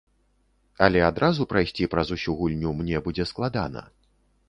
[0.85, 3.89] Але адразу прайсці праз усю гульню мне будзе складана.